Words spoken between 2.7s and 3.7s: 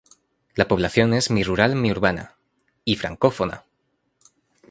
y francófona.